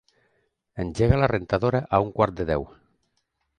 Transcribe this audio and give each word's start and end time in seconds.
Engega 0.83 1.19
la 1.25 1.29
rentadora 1.33 1.83
a 1.97 2.01
un 2.09 2.11
quart 2.19 2.39
de 2.43 2.49
deu. 2.53 2.69